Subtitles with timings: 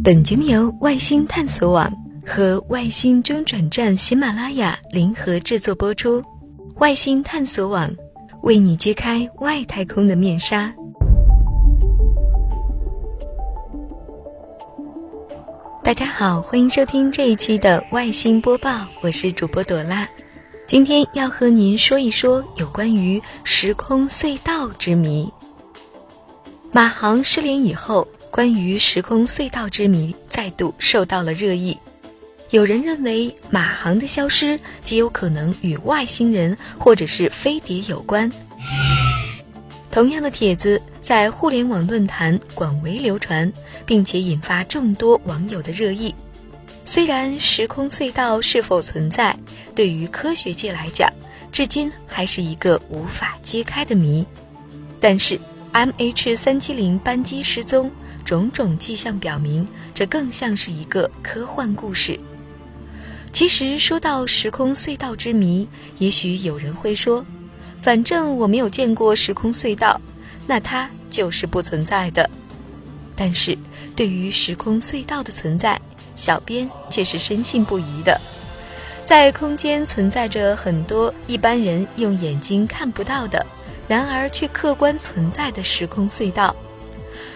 [0.00, 1.92] 本节目由外星探索网
[2.26, 6.22] 和外星中转站喜马拉雅联合制作播出。
[6.76, 7.94] 外星探索网
[8.40, 10.74] 为你揭开外太空的面纱。
[15.84, 20.08] 大家好，欢迎收听这一期的外星播报，我是主播朵拉。
[20.66, 25.30] 今天要和您说一说有关于时空隧道之谜。
[26.72, 28.08] 马航失联以后。
[28.32, 31.76] 关于时空隧道之谜再度受到了热议，
[32.48, 38.32] 有人认为马航的消失极有可能与外星人或者是飞碟有关。
[39.90, 43.52] 同样的帖子在互联网论坛广为流传，
[43.84, 46.14] 并且引发众多网友的热议。
[46.86, 49.36] 虽然时空隧道是否存在，
[49.74, 51.06] 对于科学界来讲，
[51.52, 54.24] 至今还是一个无法揭开的谜，
[54.98, 55.38] 但是
[55.72, 57.90] M H 三七零班机失踪。
[58.24, 62.18] 种种迹象表明，这更像是一个科幻故事。
[63.32, 65.66] 其实说到时空隧道之谜，
[65.98, 67.24] 也许有人会说
[67.82, 70.00] ：“反正我没有见过时空隧道，
[70.46, 72.30] 那它就是不存在的。”
[73.16, 73.58] 但是，
[73.96, 75.78] 对于时空隧道的存在，
[76.14, 78.20] 小编却是深信不疑的。
[79.04, 83.44] 在空间存在着很多一般人用眼睛看不到的，
[83.92, 86.56] 然而却客观存在的时空隧道。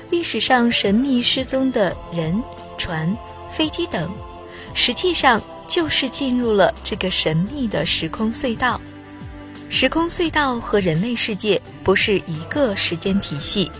[0.08, 2.42] 历史上神秘失踪的人、
[2.78, 3.14] 船、
[3.52, 4.10] 飞机等，
[4.72, 8.80] 实际上就是进入了这个神秘的时空隧道。
[9.68, 13.70] 时空隧道和人类世界不是一个时间体系，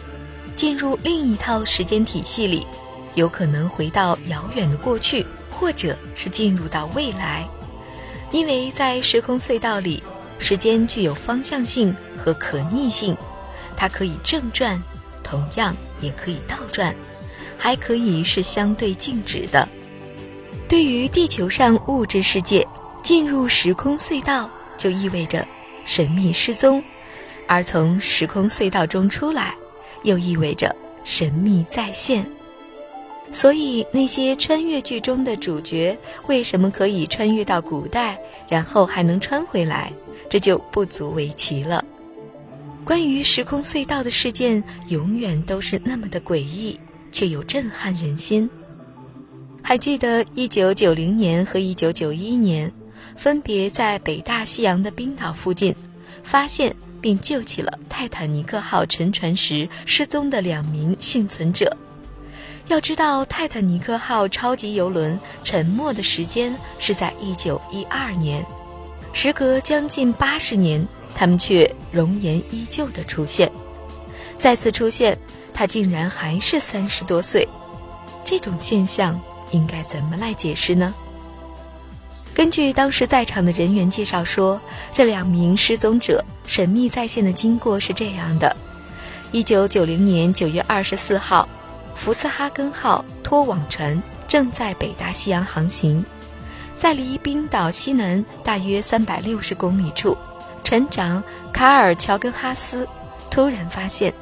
[0.55, 2.67] 进入另一套时间体系里，
[3.15, 7.49] 有可能回到遥远的过去，或者是进入到未来。
[8.33, 10.03] 因为在时空隧道里，
[10.39, 13.17] 时间具有方向性和可逆性，
[13.77, 14.83] 它可以正转。
[15.23, 16.93] 同样也可以倒转，
[17.57, 19.69] 还可以是相对静止的。
[20.69, 22.67] 对于地球上物质世界，
[23.03, 25.47] 进入时空隧道就意味着
[25.85, 26.81] 神秘失踪；
[27.47, 29.55] 而从时空隧道中出来，
[30.03, 32.29] 又意味着神秘再现。
[33.33, 35.97] 所以，那些穿越剧中的主角
[36.29, 38.17] 为什么可以穿越到古代，
[38.49, 39.93] 然后还能穿回来，
[40.31, 41.85] 这就不足为奇了。
[42.87, 46.79] 关于时空隧道的事件，永远都是那么的诡异，
[47.11, 48.49] 却又震撼人心。
[49.61, 52.73] 还记得一九九零年和一九九一年，
[53.17, 55.75] 分别在北大西洋的冰岛附近，
[56.23, 61.77] 发现并救起了泰坦尼克号沉船时失踪的两名幸存者。
[62.69, 68.47] 要知道，泰坦尼克号超级游轮沉没的时间是在一九一二年，
[69.13, 70.87] 时隔将近八十年。
[71.19, 73.51] 他们却容颜依旧的出现，
[74.39, 75.19] 再次出现，
[75.55, 77.49] 他竟然还是三十多岁，
[78.23, 79.19] 这种现象
[79.51, 80.95] 应该怎么来解释呢？
[82.35, 84.61] 根据当时在场的人员介绍说，
[84.93, 88.55] 这两名失踪者神秘再现的经过是这样的：
[89.33, 91.49] 一九九零年九月二十四号，
[91.95, 96.05] 福斯哈根号拖网船正在北大西洋航行，
[96.77, 100.15] 在离冰岛西南大约三百六十公里处。
[100.67, 101.23] 船长
[101.53, 102.89] 卡尔·乔根哈斯
[103.31, 104.13] 突然发现，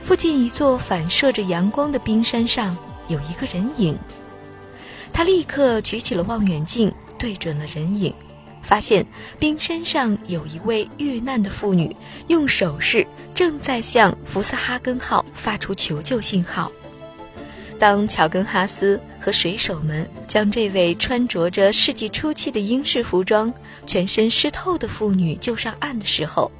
[0.00, 2.76] 附近一座反射着阳光的冰山上
[3.08, 3.98] 有一个人影。
[5.12, 8.14] 他立刻举起了望远镜，对准了人影，
[8.62, 9.04] 发现
[9.40, 11.96] 冰山上有一位遇难的妇女，
[12.28, 13.04] 用手势
[13.34, 16.70] 正在向福斯哈根号发出求救信号。
[17.76, 23.52] 当乔根哈斯和水手们将这位穿着着世纪初期的英式服装、
[23.84, 26.50] 全身湿透的妇女救上岸的时候，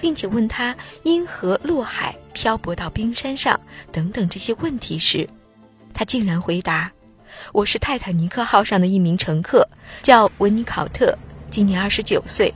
[0.00, 3.60] 并且问她因何落海漂泊到冰山上
[3.92, 5.28] 等等这些问题时，
[5.94, 6.90] 他竟然回答
[7.54, 9.64] ：“我是泰坦尼克号上的一名乘客，
[10.02, 11.16] 叫文尼考特，
[11.48, 12.52] 今年二十九岁，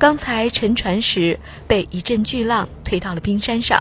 [0.00, 3.80] 刚才沉船时被一阵巨浪推到了冰山上，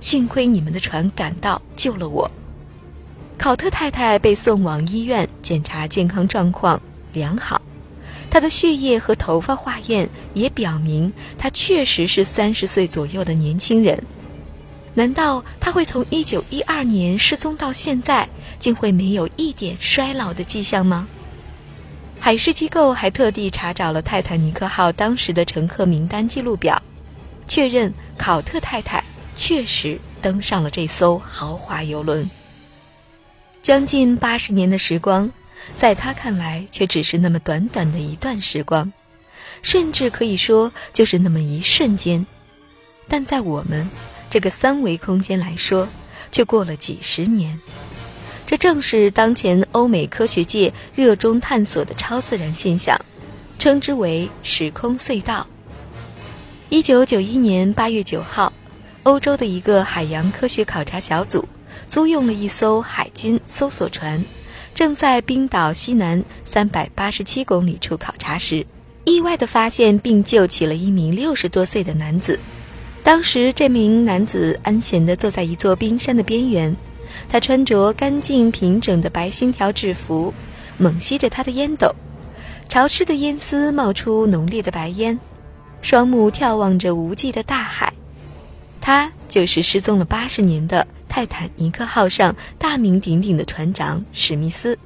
[0.00, 2.28] 幸亏你们的船赶到救了我。”
[3.42, 6.80] 考特太太被送往医院检查，健康状况
[7.12, 7.60] 良好。
[8.30, 14.00] 她的血液和头发化验也表明，她确实是三十岁左右的年轻人。
[14.94, 18.28] 难道她会从一九一二年失踪到现在，
[18.60, 21.08] 竟会没有一点衰老的迹象吗？
[22.20, 26.80] 海事机构还特地查找了泰坦尼克号当时的乘客名单记录表，
[27.48, 29.02] 确认考特太太
[29.34, 32.24] 确实登上了这艘豪华游轮。
[33.62, 35.30] 将近八十年的时光，
[35.78, 38.92] 在他看来却只是那么短短的一段时光，
[39.62, 42.26] 甚至可以说就是那么一瞬间。
[43.06, 43.88] 但在我们
[44.28, 45.88] 这个三维空间来说，
[46.32, 47.60] 却过了几十年。
[48.46, 53.00] 这正是当前欧美科学界热衷探索的超自然现象，
[53.60, 55.46] 称之为时空隧道。
[56.68, 58.52] 一九九一年八月九号，
[59.04, 61.46] 欧洲的一个海洋科学考察小组
[61.92, 64.24] 租用了一艘海军搜索船，
[64.74, 68.64] 正在冰岛西南三百八十七公里处考察时，
[69.04, 72.40] 意外地发现并救起了一名六十多岁的男子。
[73.04, 76.74] 当时，这名男子安闲地坐在一座冰山的边缘，
[77.28, 80.32] 他穿着干净平整的白星条制服，
[80.78, 81.94] 猛吸着他的烟斗，
[82.70, 85.20] 潮湿的烟丝冒出浓烈的白烟。
[85.82, 87.92] 双目眺望着无际的大海，
[88.80, 94.78] 他就是失踪了八十年的泰坦尼克号上大名鼎鼎的船长史密斯。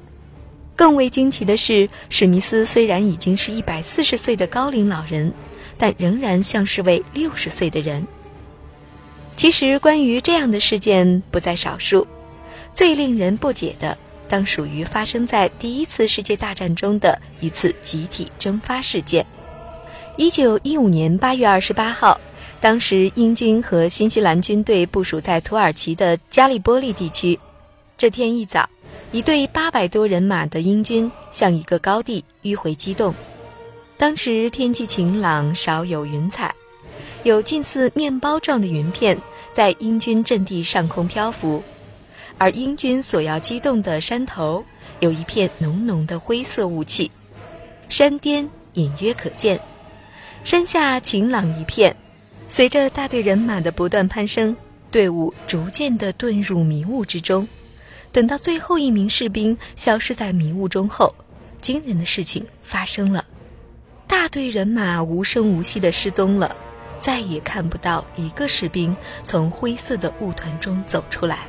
[0.75, 5.31] 更为惊奇的是，史密斯虽然已经是一百四十岁的高龄老人，
[5.77, 8.05] 但仍然像是位六十岁的人。
[9.37, 12.05] 其实，关于这样的事件不在少数。
[12.73, 13.97] 最令人不解的，
[14.27, 19.25] 当属于发生在第一次世界大战中的一次集体蒸发事件。
[20.17, 22.19] 一九一五年八月二十八号，
[22.59, 27.39] 当时英军和新西兰军队部署在土耳其的加利波利地区。
[27.97, 28.69] 这天一早，
[29.11, 33.13] 一队八百多人马的英军向一个高地迂回机动。
[33.97, 36.53] 当时天气晴朗，少有云彩，
[37.23, 39.19] 有近似面包状的云片
[39.53, 41.63] 在英军阵地上空漂浮，
[42.37, 44.63] 而英军所要机动的山头
[44.99, 47.11] 有一片浓浓的灰色雾气，
[47.89, 49.59] 山巅隐约可见。
[50.43, 51.95] 山下晴朗一片，
[52.49, 54.55] 随着大队人马的不断攀升，
[54.89, 57.47] 队伍逐渐地遁入迷雾之中。
[58.11, 61.13] 等到最后一名士兵消失在迷雾中后，
[61.61, 63.25] 惊人的事情发生了：
[64.07, 66.55] 大队人马无声无息地失踪了，
[67.03, 71.47] 再也看不到一个士兵从灰色的雾团中走出来。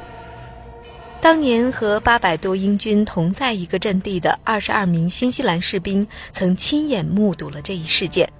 [1.20, 8.30] 当年和八百多英军同在一个阵地的二十二名新西兰士兵，曾亲眼目睹了这一事件。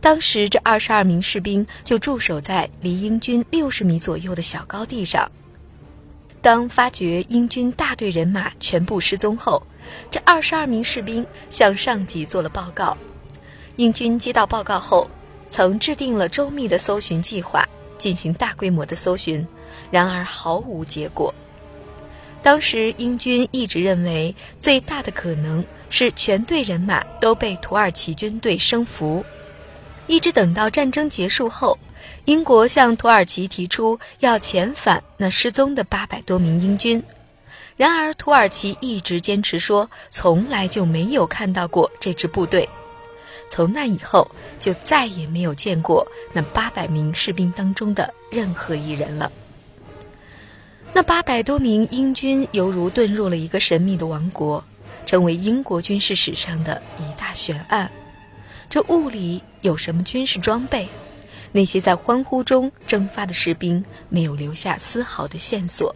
[0.00, 5.28] 当时，这二十二名士兵就驻守在离英军六十米左右的小高地上。
[6.40, 9.60] 当发觉英军大队人马全部失踪后，
[10.10, 12.96] 这二十二名士兵向上级做了报告。
[13.76, 15.10] 英军接到报告后，
[15.50, 17.68] 曾制定了周密的搜寻计划，
[17.98, 19.44] 进行大规模的搜寻，
[19.90, 21.34] 然而毫无结果。
[22.42, 29.24] 当时，英军一直认为最大的可能是全队人马都被土耳其军队生俘。
[30.06, 31.78] 一直等到战争结束后，
[32.24, 37.02] 英国向土耳其提出要遣返那失踪的八百多名英军，
[37.76, 42.68] 然而土耳其一直坚持说从来就没有看到过这支部队，
[43.50, 44.30] 从那以后
[44.60, 49.32] 就再也没有见过那八百名士兵当中的任何一人了。
[50.92, 54.64] 那八百多名英军犹如遁入了一个神秘的王国，
[55.04, 57.90] 成为英国军事史上的一大悬案。
[58.68, 60.88] 这雾里有什么军事装备？
[61.52, 65.94] 那些在欢呼中蒸发的士兵没有留下丝毫的线索，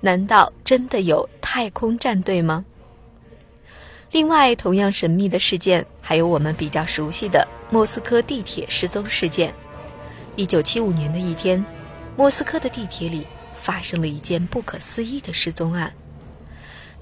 [0.00, 2.64] 难道真的有太空战队吗？
[4.12, 9.54] 另外，同样神秘的事件还有我们比较熟悉的莫斯科地铁失踪事件。
[10.36, 11.64] 一九七五年的一天，
[12.16, 13.26] 莫斯科的地铁里
[13.60, 15.92] 发生了一件不可思议的失踪案。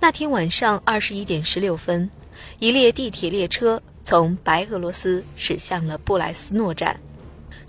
[0.01, 2.11] 那天晚上二十一点十六分，
[2.59, 3.83] 一列地铁列车。
[4.05, 6.99] 从白俄罗斯驶向了布莱斯诺站，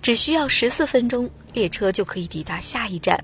[0.01, 3.17] 只需要十四分钟，列车就可以抵达下一站。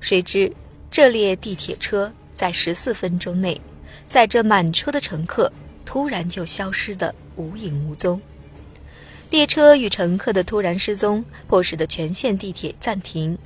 [0.00, 0.52] 谁知
[0.90, 3.60] 这列地铁车在十四分钟内，
[4.08, 5.50] 载着满车的乘客
[5.84, 8.20] 突然就消失的无影无踪。
[9.30, 13.36] 列车与乘客的突然失踪，迫使的全线地铁暂停。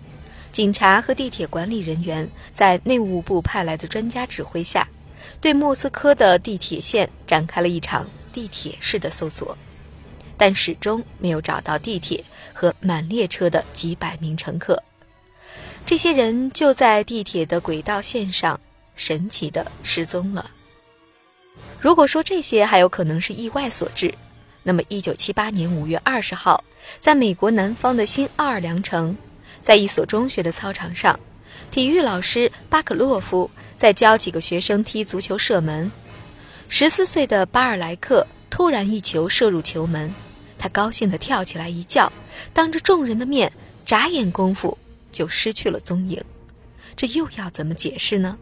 [0.53, 4.87] 警察和地铁管理人员在内务部派来的专家指挥下，
[5.41, 8.05] 对莫斯科的地铁线展开了一场。
[8.33, 9.57] 地铁式的搜索，
[10.37, 14.83] 但始终没有找到地铁和满列车的几百名乘客。
[15.87, 18.61] 这些人就在地铁的轨道线上
[18.95, 20.51] 神奇的失踪了。
[21.81, 24.15] 如果说这些还有可能是意外所致，
[24.63, 26.63] 那么一九七八年五月二十号，
[27.01, 29.17] 在美国南方的新奥尔良城，
[29.63, 31.19] 在一所中学的操场上，
[31.71, 35.91] 体育老师巴克洛夫在教几个学生踢足球射门。
[36.73, 40.15] 十四岁的巴尔莱克突然一球射入球门，
[40.57, 42.11] 他高兴地跳起来一叫，
[42.55, 43.53] 当着众人的面，
[43.85, 44.79] 眨眼功夫
[45.11, 46.23] 就失去了踪影。
[46.97, 48.39] 这又要怎么解释呢？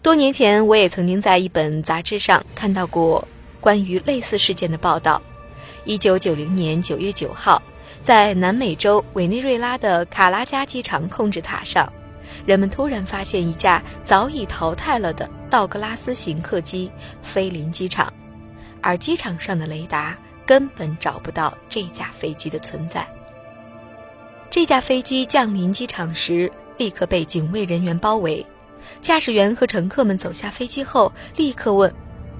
[0.00, 3.26] 多年前，我也曾经在一本杂志上看到过
[3.60, 5.20] 关于类似事件的报道。
[5.84, 7.60] 一九九零年九月九号，
[8.04, 11.92] 在南美洲委内瑞拉的卡拉加机场控制塔上，
[12.46, 16.90] 人们突然发现一架早已淘汰了的道格拉斯型客机
[17.22, 18.12] 飞临机场，
[18.80, 23.06] 而机场上的雷达根本找不到这架飞机的存在。
[24.50, 28.44] 这架飞机降临机场时，立刻被警卫人员包围。
[29.00, 31.92] 驾驶员和乘客们走下飞机后，立刻问：“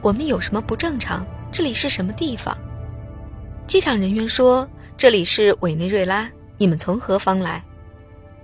[0.02, 1.24] 我们有什么不正常？
[1.52, 2.56] 这里是什么地方？”
[3.68, 4.68] 机场人员说
[4.98, 6.28] ：“这里是委内瑞拉，
[6.58, 7.62] 你们从何方来？”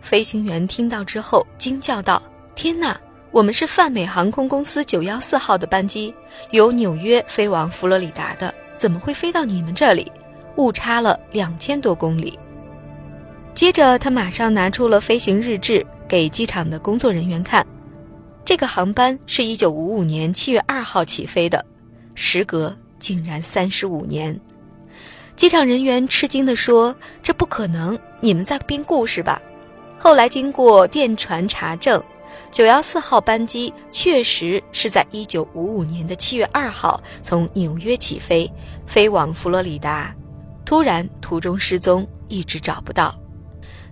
[0.01, 2.23] 飞行员听到之后惊叫道
[2.55, 2.99] ：“天哪！
[3.33, 6.15] 我们是泛美航空公司九幺四号的班机，
[6.53, 10.11] 由纽约飞往佛罗里达的，怎么会飞到你们这里？
[10.57, 12.39] 误差了两千多公里。”
[13.53, 17.67] 接着，他马上拿出了飞行日志给机场的工作人员看。
[18.45, 21.65] 这个航班是一九五五年七月二号起飞的，
[22.15, 24.39] 时隔竟然三十五年。
[25.35, 29.43] 机场人员吃惊地说：“这不可能，你们在编故事吧？”
[29.99, 32.03] 后来经过电传查证，
[32.51, 38.51] 九幺四号班机确实是在一九五五年的七月二号从纽约起飞，
[38.87, 40.15] 飞往佛罗里达，
[40.65, 43.15] 突然途中失踪，一直找不到。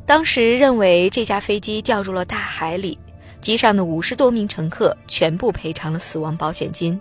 [0.06, 2.99] 当时认为这架飞机掉入了大海里。
[3.40, 6.99] 机上的五十多名乘客全部赔偿了死亡保险金。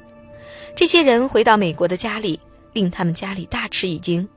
[0.75, 2.38] 这些人回到美国的家里，
[2.74, 4.27] 令他们家里大吃一惊。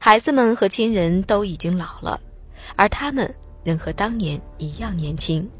[0.00, 2.20] 孩子们和亲人都已经老了，
[2.74, 3.32] 而他们
[3.66, 5.50] 仍和当年一样年轻。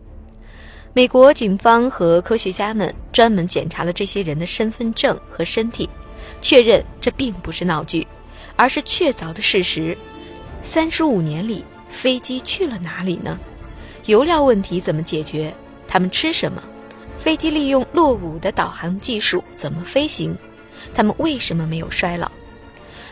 [0.92, 5.90] 美国警方和科学家们专门检查了这些人的身份证和身体，
[6.40, 8.06] 确认这并不是闹剧，
[8.54, 9.98] 而是确凿的事实。
[10.62, 13.36] 三十五年里，飞机去了哪里呢？
[14.04, 15.52] 油料问题怎么解决？
[15.88, 16.62] 他们吃什么？
[17.18, 20.36] 飞机利用落伍的导航技术怎么飞行？
[20.94, 22.30] 他们为什么没有衰老？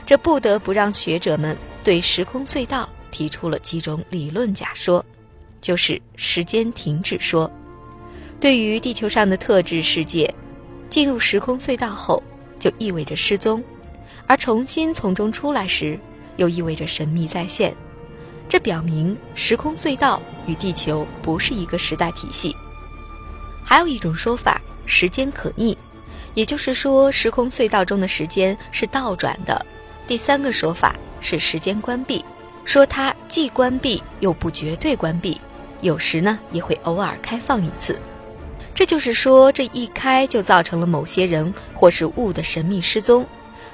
[0.07, 5.03] 这不得不让学者们对时空隧道提出了几种理论假说，
[5.61, 7.49] 就是时间停止说。
[8.41, 10.35] 对于地球上的特质世界，
[10.91, 12.21] 进入时空隧道后
[12.59, 13.63] 就意味着失踪，
[14.27, 15.97] 而重新从中出来时，
[16.39, 17.73] 又意味着神秘再现。
[18.49, 22.55] 这表明时空隧道与地球不是一个时代体系。
[23.65, 25.79] 还有一种说法，时间可逆，
[26.35, 29.65] 也就是说，时空隧道中的时间是倒转的。
[30.09, 32.23] 第三个说法是时间关闭，
[32.65, 35.41] 说它既关闭又不绝对关闭，
[35.81, 37.99] 有时呢也会偶尔开放一次。
[38.75, 43.27] 这就是说，这一开就造成了某些人或是物的神秘失踪，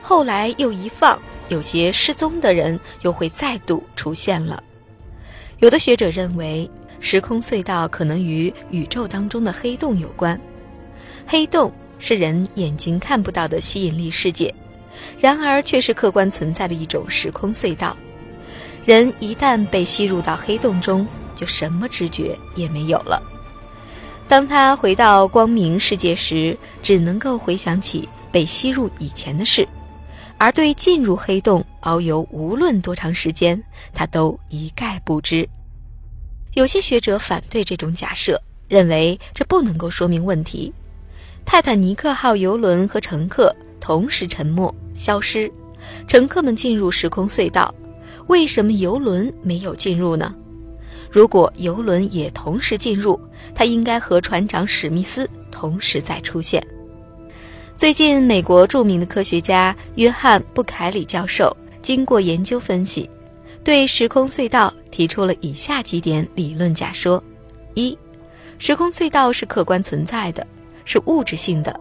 [0.02, 1.18] 后来又一放，
[1.48, 4.62] 有些失踪的人又会再度出现了。
[5.58, 6.70] 有的学者认为。
[7.02, 10.38] 时空隧道可能与宇宙当中的黑洞有关。
[11.26, 14.54] 黑洞是人眼睛看不到的吸引力世界，
[15.18, 17.96] 然而却是客观存在的一种时空隧道。
[18.84, 21.06] 人一旦被吸入到黑洞中，
[21.36, 23.22] 就什么知觉也没有了。
[24.26, 29.68] 当他回到光明世界时，只能够回想起被吸入以前的事，
[30.38, 35.48] 而对进入黑洞遨游无论多长时间，他都一概不知。
[36.54, 40.72] 有些学者反对这种假设，认为这不能够说明问题。
[41.44, 45.50] 泰坦尼克号游轮和乘客同时沉没消失，
[46.06, 47.74] 乘客们进入时空隧道，
[48.26, 50.34] 为什么游轮没有进入呢？
[51.10, 53.18] 如果游轮也同时进入，
[53.54, 56.64] 它应该和船长史密斯同时在出现。
[57.74, 63.08] 最近，美国著名的科学家约翰布凯里教授经过研究分析。
[63.64, 67.22] 对时空隧道提出了以下几点理论假说：
[67.74, 67.96] 一，
[68.58, 70.46] 时空隧道是客观存在的，
[70.84, 71.78] 是物质性的，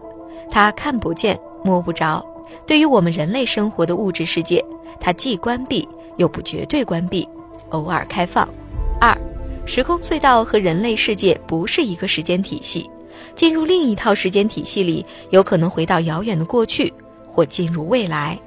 [0.50, 2.24] 它看不见摸不着。
[2.66, 4.64] 对于我们人类生活的物质世界，
[5.00, 7.28] 它既关闭又不绝对关闭，
[7.70, 8.48] 偶尔开放。
[9.00, 9.16] 二，
[9.66, 12.88] 时空隧道和人类世界不是一个时间体系，
[13.34, 16.92] 进入另一套时间体系里，有可能回到遥远的过去
[17.30, 18.38] 或进入未来，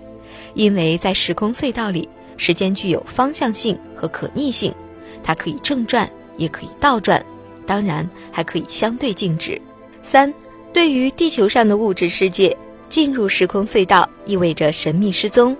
[0.53, 2.07] 因为在时空隧道里。
[2.35, 4.73] 时间具有方向性和可逆性，
[5.21, 7.23] 它可以正转，也可以倒转，
[7.67, 9.61] 当然还可以相对静止。
[10.01, 10.33] 三，
[10.73, 12.57] 对于地球上的物质世界，
[12.89, 15.55] 进入时空隧道意味着神秘失踪，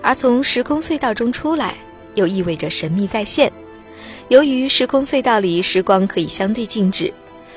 [0.00, 1.76] 而从时空隧道中出来
[2.14, 3.52] 又意味着神秘再现。
[4.28, 7.12] 由于时空隧道里时光可以相对静止，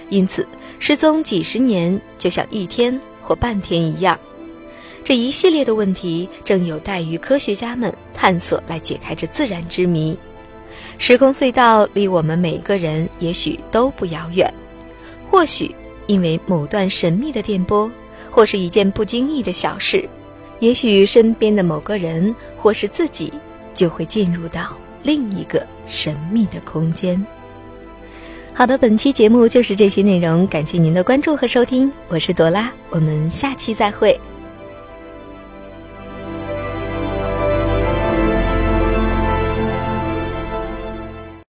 [0.10, 0.48] 因此
[0.79, 4.20] 失踪几十年就像一天或半天一样。
[5.03, 10.17] 这一系列的问题正有待于科学家们探索来解开这自然之谜。
[10.98, 14.51] 时空隧道离我们每个人也许都不遥远，
[15.29, 15.74] 或许
[16.08, 17.89] 因为某段神秘的电波，
[18.32, 20.08] 或是一件不经意的小事，
[20.59, 23.31] 也许身边的某个人或是自己
[23.74, 27.24] 就会进入到另一个神秘的空间。
[28.53, 34.17] 好的，本期节目就是这些内容，感谢您的关注和收听，我是朵拉，我们下期再会。